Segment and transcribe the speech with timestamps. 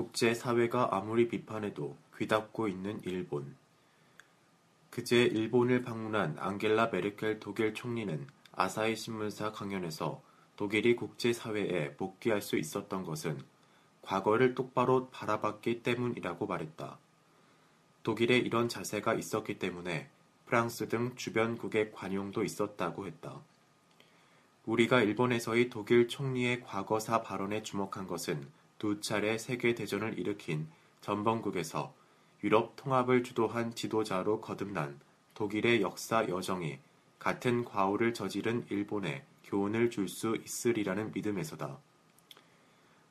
[0.00, 3.54] 국제사회가 아무리 비판해도 귀닫고 있는 일본
[4.88, 10.22] 그제 일본을 방문한 앙겔라 메르켈 독일 총리는 아사히 신문사 강연에서
[10.56, 13.42] 독일이 국제사회에 복귀할 수 있었던 것은
[14.00, 16.98] 과거를 똑바로 바라봤기 때문이라고 말했다.
[18.02, 20.08] 독일에 이런 자세가 있었기 때문에
[20.46, 23.38] 프랑스 등 주변국의 관용도 있었다고 했다.
[24.64, 28.48] 우리가 일본에서의 독일 총리의 과거사 발언에 주목한 것은
[28.80, 30.66] 두 차례 세계 대전을 일으킨
[31.02, 31.92] 전범국에서
[32.42, 34.98] 유럽 통합을 주도한 지도자로 거듭난
[35.34, 36.78] 독일의 역사 여정이
[37.18, 41.78] 같은 과오를 저지른 일본에 교훈을 줄 수 있으리라는 믿음에서다.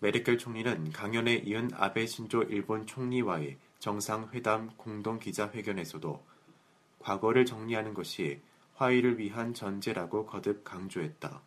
[0.00, 6.24] 메르켈 총리는 강연에 이은 아베 신조 일본 총리와의 정상회담 공동 기자회견에서도
[6.98, 8.40] 과거를 정리하는 것이
[8.74, 11.40] 화의를 위한 전제라고 거듭 강조했다.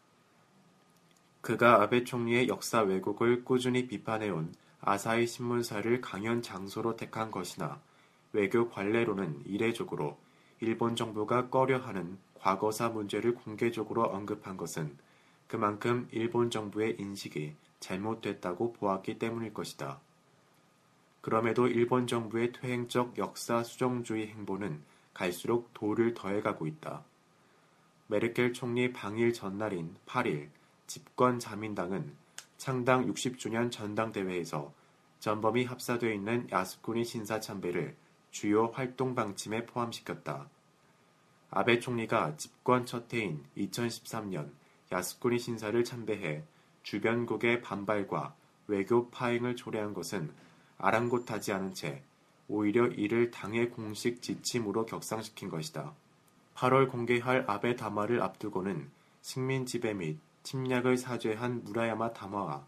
[1.45, 7.79] 그가 아베 총리의 역사 왜곡을 꾸준히 비판해온 아사히 신문사를 강연 장소로 택한 것이나
[8.33, 10.17] 외교 관례로는 이례적으로
[10.59, 14.97] 일본 정부가 꺼려하는 과거사 문제를 공개적으로 언급한 것은
[15.45, 19.99] 그만큼 일본 정부의 인식이 잘못됐다고 보았기 때문일 것이다.
[21.21, 24.81] 그럼에도 일본 정부의 퇴행적 역사 수정주의 행보는
[25.13, 27.03] 갈수록 도를 더해가고 있다.
[28.07, 30.49] 메르켈 총리 방일 전날인 8일
[30.87, 32.15] 집권 자민당은
[32.57, 34.73] 창당 60주년 전당대회에서
[35.19, 37.95] 전범이 합사되어 있는 야스쿠니 신사 참배를
[38.31, 40.49] 주요 활동 방침에 포함시켰다.
[41.49, 44.51] 아베 총리가 집권 첫 해인 2013년
[44.91, 46.43] 야스쿠니 신사를 참배해
[46.83, 48.35] 주변국의 반발과
[48.67, 50.31] 외교 파행을 초래한 것은
[50.77, 52.03] 아랑곳하지 않은 채
[52.47, 55.93] 오히려 이를 당의 공식 지침으로 격상시킨 것이다.
[56.55, 58.89] 8월 공개할 아베 담화를 앞두고는
[59.21, 62.65] 식민 지배 및 침략을 사죄한 무라야마 담화와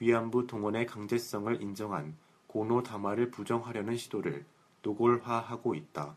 [0.00, 2.16] 위안부 동원의 강제성을 인정한
[2.48, 4.44] 고노 담화를 부정하려는 시도를
[4.82, 6.16] 노골화하고 있다.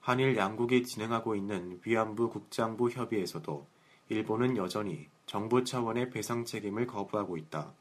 [0.00, 3.66] 한일 양국이 진행하고 있는 위안부 국장부 협의에서도
[4.10, 7.72] 일본은 여전히 정부 차원의 배상 책임을 거부하고 있다.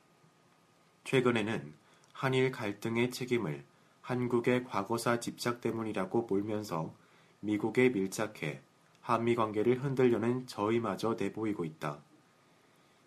[1.04, 1.74] 최근에는
[2.14, 3.66] 한일 갈등의 책임을
[4.02, 6.94] 한국의 과거사 집착 때문이라고 몰면서
[7.42, 8.62] 미국에 밀착해
[9.02, 12.00] 한미 관계를 흔들려는 저의마저 내보이고 있다.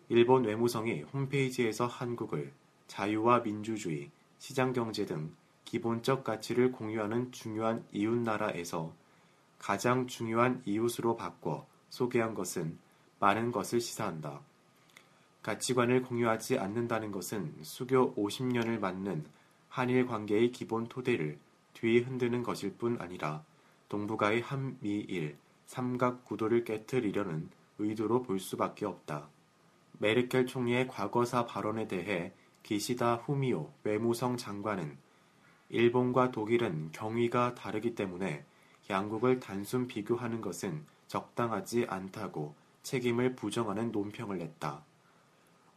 [0.09, 2.53] 일본 외무성이 홈페이지에서 한국을
[2.87, 4.09] 자유와 민주주의,
[4.39, 5.31] 시장경제 등
[5.65, 8.93] 기본적 가치를 공유하는 중요한 이웃나라에서
[9.59, 12.77] 가장 중요한 이웃으로 바꿔 소개한 것은
[13.19, 14.39] 많은 것을 시사한다.
[15.41, 19.25] 가치관을 공유하지 않는다는 것은 수교 50년을 맞는
[19.67, 21.37] 한일 관계의 기본 토대를
[21.73, 23.43] 뒤 흔드는 것일 뿐 아니라
[23.89, 29.29] 동북아의 한미일 삼각 구도를 깨뜨리려는 의도로 볼 수밖에 없다.
[29.99, 34.97] 메르켈 총리의 과거사 발언에 대해 기시다 후미오 외무성 장관은
[35.69, 38.45] 일본과 독일은 경위가 다르기 때문에
[38.89, 44.83] 양국을 단순 비교하는 것은 적당하지 않다고 책임을 부정하는 논평을 냈다.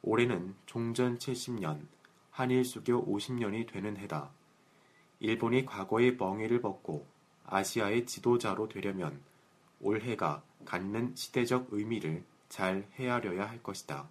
[0.03, 1.86] 올해는 종전 70년,
[2.30, 4.30] 한일 수교 50년이 되는 해다.
[5.19, 7.06] 일본이 과거의 멍해를 벗고
[7.44, 9.20] 아시아의 지도자로 되려면
[9.80, 14.06] 올해가 갖는 시대적 의미를 잘 헤아려야 할 것이다.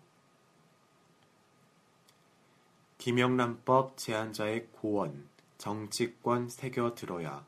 [2.98, 5.30] 김영란법 제안자의 고원,
[5.60, 7.46] 정치권 새겨 들어야.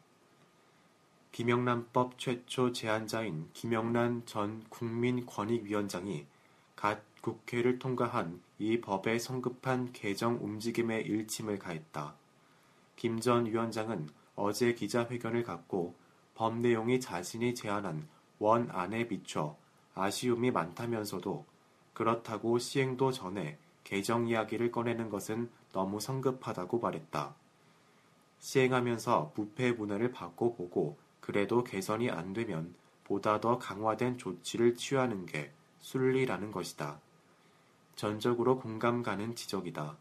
[1.31, 6.27] 김영란법 최초 제안자인 김영란 전 국민권익위원장이
[6.75, 12.15] 갓 국회를 통과한 이 법에 성급한 개정 움직임에 일침을 가했다.
[12.95, 15.95] 김 전 위원장은 어제 기자회견을 갖고
[16.35, 18.07] 법 내용이 자신이 제안한
[18.39, 19.55] 원안에 비춰
[19.95, 21.45] 아쉬움이 많다면서도
[21.93, 27.35] 그렇다고 시행도 전에 개정 이야기를 꺼내는 것은 너무 성급하다고 말했다.
[28.39, 32.73] 시행하면서 부패 문화를 바꿔보고 그래도 개선이 안 되면
[33.03, 36.99] 보다 더 강화된 조치를 취하는 게 순리라는 것이다.
[37.95, 39.97] 전적으로 공감 가는 지적이다.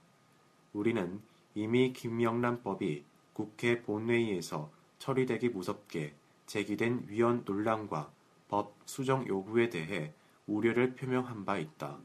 [0.72, 1.20] 우리는
[1.54, 6.14] 이미 김영란법이 국회 본회의에서 처리되기 무섭게
[6.46, 8.10] 제기된 위헌 논란과
[8.50, 10.12] 법 수정 요구에 대해
[10.48, 11.98] 우려를 표명한 바 있다.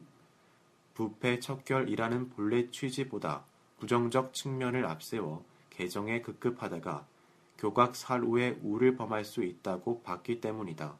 [0.93, 3.43] 부패 척결이라는 본래 취지보다
[3.79, 7.07] 부정적 측면을 앞세워 개정에 급급하다가
[7.57, 10.95] 교각 사루에 우를 범할 수 있다고 봤기 때문이다.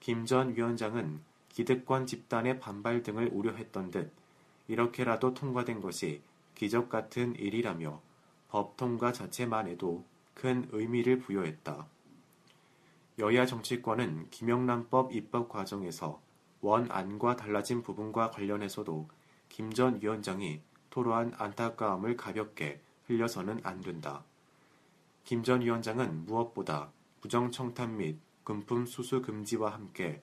[0.00, 4.10] 김 전 위원장은 기득권 집단의 반발 등을 우려했던 듯
[4.66, 6.22] 이렇게라도 통과된 것이
[6.54, 8.00] 기적 같은 일이라며
[8.48, 11.86] 법 통과 자체만 해도 큰 의미를 부여했다.
[13.18, 16.22] 여야 정치권은 김영란법 입법 과정에서
[16.60, 19.08] 원안과 달라진 부분과 관련해서도
[19.48, 20.60] 김 전 위원장이
[20.90, 24.24] 토로한 안타까움을 가볍게 흘려서는 안 된다.
[25.24, 30.22] 김 전 위원장은 무엇보다 부정청탁 및 금품 수수 금지와 함께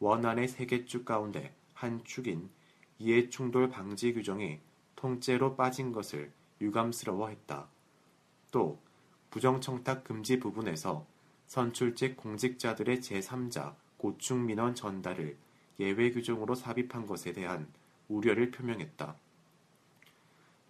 [0.00, 2.50] 원안의 세 개 축 가운데 한 축인
[2.98, 4.58] 이해충돌 방지 규정이
[4.96, 7.68] 통째로 빠진 것을 유감스러워했다.
[8.50, 8.80] 또
[9.30, 11.06] 부정청탁 금지 부분에서
[11.52, 15.36] 선출직 공직자들의 제3자 고충 민원 전달을
[15.80, 17.68] 예외 규정으로 삽입한 것에 대한
[18.08, 19.14] 우려를 표명했다.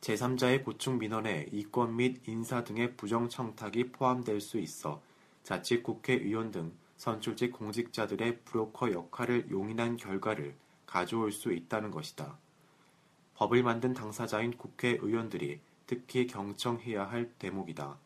[0.00, 5.00] 제3자의 고충 민원에 이권 및 인사 등의 부정청탁이 포함될 수 있어
[5.44, 12.37] 자칫 국회의원 등 선출직 공직자들의 브로커 역할을 용인한 결과를 가져올 수 있다는 것이다.
[13.37, 18.00] 법을 만든 당사자인 국회의원들이 특히 경청해야 할 대목이다.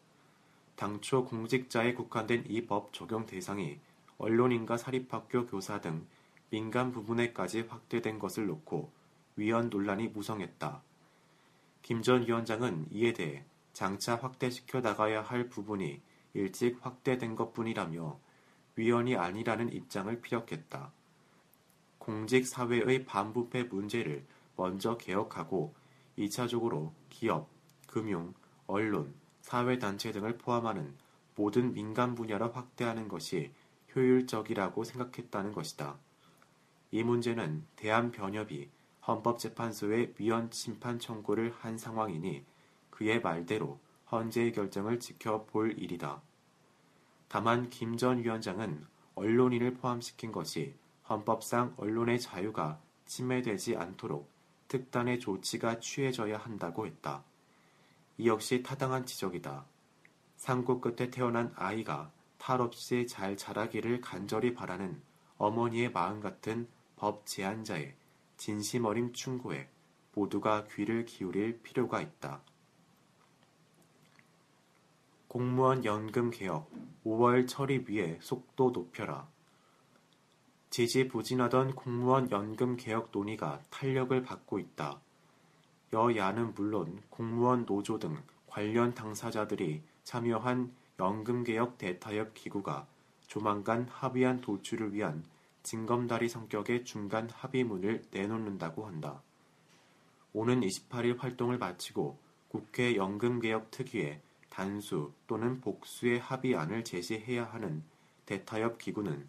[0.77, 3.79] 당초 공직자에 국한된 이 법 적용 대상이
[4.19, 6.07] 언론인과 사립학교 교사 등
[6.51, 8.91] 민간 부분에까지 확대된 것을 놓고
[9.37, 10.83] 위헌 논란이 무성했다.
[11.83, 16.01] 김 전 위원장은 이에 대해 장차 확대시켜 나가야 할 부분이
[16.35, 18.19] 일찍 확대된 것 뿐이라며
[18.77, 20.93] 위헌이 아니라는 입장을 피력했다.
[21.99, 24.25] 공직 사회의 반부패 문제를
[24.57, 25.75] 먼저 개혁하고
[26.19, 27.49] 2차적으로 기업,
[27.87, 28.35] 금융,
[28.67, 29.15] 언론,
[29.47, 30.93] 사회단체 등을 포함하는
[31.37, 33.53] 모든 민간 분야로 확대하는 것이
[33.95, 35.97] 효율적이라고 생각했다는 것이다.
[36.91, 38.69] 이 문제는 대한변협이
[39.07, 42.45] 헌법재판소에 위헌 심판 청구를 한 상황이니
[42.91, 43.79] 그의 말대로
[44.11, 46.21] 헌재의 결정을 지켜볼 일이다.
[47.29, 48.85] 다만 김 전 위원장은
[49.15, 50.75] 언론인을 포함시킨 것이
[51.09, 54.29] 헌법상 언론의 자유가 침해되지 않도록
[54.67, 57.23] 특단의 조치가 취해져야 한다고 했다.
[58.19, 59.67] 이 역시 타당한 지적이다.
[60.37, 65.01] 산고 끝에 태어난 아이가 탈 없이 잘 자라기를 간절히 바라는
[65.39, 67.95] 어머니의 마음 같은 법 제안자의
[68.37, 69.69] 진심 어린 충고에
[70.15, 72.43] 모두가 귀를 기울일 필요가 있다.
[75.29, 76.71] 공무원 연금 개혁
[77.05, 79.29] 5월 처리 위에 속도 높여라.
[80.71, 85.01] 지지부진하던 공무원 연금 개혁 논의가 탄력을 받고 있다.
[85.97, 92.87] 여야는 물론 공무원 노조 등 관련 당사자들이 참여한 연금개혁 대타협 기구가
[93.27, 95.25] 조만간 합의안 도출을 위한
[95.63, 99.23] 징검다리 성격의 중간 합의문을 내놓는다고 한다.
[100.35, 104.21] 오는 28일 활동을 마치고 국회 연금개혁 특위에
[104.51, 107.83] 단수 또는 복수의 합의안을 제시해야 하는
[108.27, 109.27] 대타협 기구는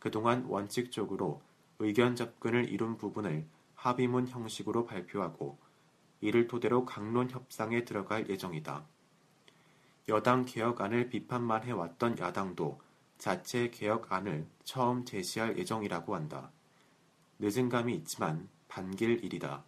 [0.00, 1.40] 그동안 원칙적으로
[1.78, 5.56] 의견 접근을 이룬 부분을 합의문 형식으로 발표하고
[6.20, 8.84] 이를 토대로 강론 협상에 들어갈 예정이다.
[10.08, 12.80] 여당 개혁안을 비판만 해왔던 야당도
[13.18, 16.50] 자체 개혁안을 처음 제시할 예정이라고 한다.
[17.38, 19.64] 늦은 감이 있지만 반길 일이다.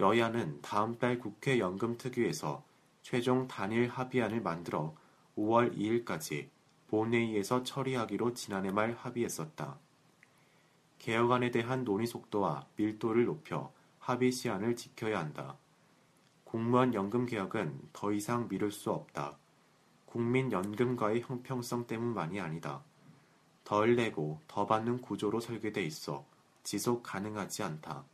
[0.00, 2.62] 여야는 다음 달 국회 연금특위에서
[3.02, 4.94] 최종 단일 합의안을 만들어
[5.36, 6.48] 5월 2일까지
[6.88, 9.78] 본회의에서 처리하기로 지난해 말 합의했었다.
[10.98, 13.72] 개혁안에 대한 논의 속도와 밀도를 높여
[14.06, 15.58] 합의 시한을 지켜야 한다.
[16.44, 19.36] 공무원 연금 개혁은 더 이상 미룰 수 없다.
[20.04, 22.84] 국민연금과의 형평성 때문만이 아니다.
[23.64, 26.24] 덜 내고 더 받는 구조로 설계돼 있어
[26.62, 28.04] 지속 가능하지 않다.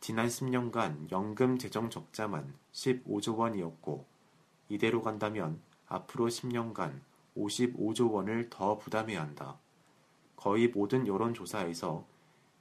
[0.00, 4.04] 지난 10년간 연금 재정 적자만 15조 원이었고
[4.68, 7.00] 이대로 간다면 앞으로 10년간
[7.34, 9.58] 55조 원을 더 부담해야 한다.
[10.36, 12.04] 거의 모든 여론조사에서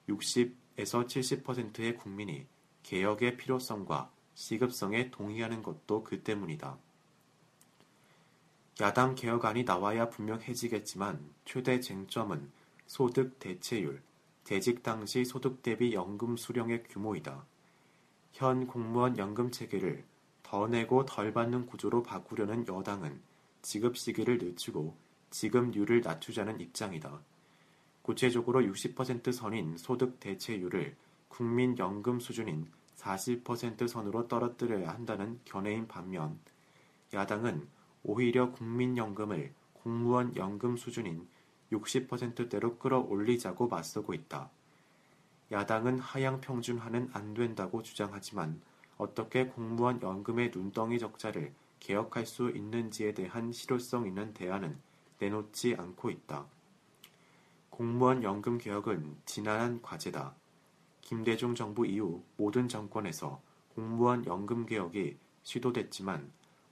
[0.07, 2.45] 60 에서 70%의 국민이
[2.83, 6.77] 개혁의 필요성과 시급성에 동의하는 것도 그 때문이다.
[8.79, 12.51] 야당 개혁안이 나와야 분명해지겠지만 최대 쟁점은
[12.85, 14.03] 소득 대체율,
[14.43, 17.43] 재직 당시 소득 대비 연금 수령의 규모이다.
[18.33, 20.05] 현 공무원 연금 체계를
[20.43, 23.19] 더 내고 덜 받는 구조로 바꾸려는 여당은
[23.63, 24.95] 지급 시기를 늦추고
[25.31, 27.19] 지급률을 낮추자는 입장이다.
[28.07, 30.95] 구체적으로 60% 선인 소득 대체율을
[31.27, 36.39] 국민연금 수준인 40% 선으로 떨어뜨려야 한다는 견해인 반면
[37.13, 37.67] 야당은
[38.03, 41.27] 오히려 국민연금을 공무원 연금 수준인
[41.73, 44.51] 60%대로 끌어올리자고 맞서고 있다.
[45.51, 48.61] 야당은 하향 평준화는 안 된다고 주장하지만
[48.97, 54.77] 어떻게 공무원 연금의 눈덩이 적자를 개혁할 수 있는지에 대한 실효성 있는 대안은
[55.19, 56.47] 내놓지 않고 있다.
[57.77, 60.33] 공무원 연금 개혁은 지난한 과제다.
[60.99, 63.39] 김대중 정부 이후 모든 정권에서
[63.75, 66.31] 공무원 연금 개혁이 시도됐지만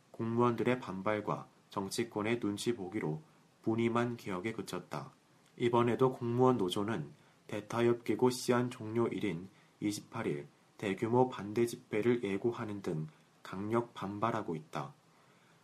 [0.09, 3.21] 공무원들의 반발과 정치권의 눈치 보기로
[3.61, 5.11] 무늬만 개혁에 그쳤다.
[5.57, 7.07] 이번에도 공무원 노조는
[7.45, 9.47] 대타협기구 시한 종료일인
[9.83, 10.47] 28일
[10.79, 13.07] 대규모 반대 집회를 예고하는 등
[13.43, 14.91] 강력 반발하고 있다.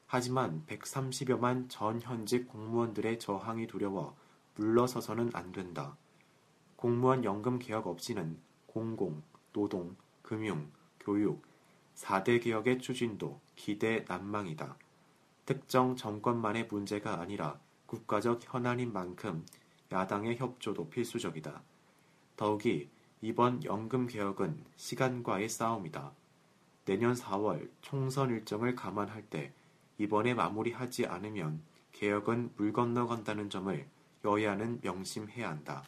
[0.05, 4.15] 하지만 130여만 전 현직 공무원들의 저항이 두려워
[4.61, 5.97] 물러서서는 안 된다.
[6.75, 8.37] 공무원 연금 개혁 없이는
[8.67, 11.41] 공공, 노동, 금융, 교육,
[11.95, 14.77] 4대 개혁의 추진도 기대 난망이다.
[15.47, 19.45] 특정 정권만의 문제가 아니라 국가적 현안인 만큼
[19.91, 21.63] 야당의 협조도 필수적이다.
[22.37, 22.87] 더욱이
[23.21, 26.11] 이번 연금 개혁은 시간과의 싸움이다.
[26.85, 29.53] 내년 4월 총선 일정을 감안할 때
[29.97, 31.63] 이번에 마무리하지 않으면
[31.93, 33.89] 개혁은 물 건너간다는 점을
[34.23, 35.83] 여야는 명심해야 한다.